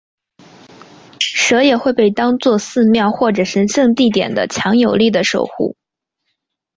[1.19, 5.77] 蛇也会被当做寺庙或者神圣地点的强有力的守护。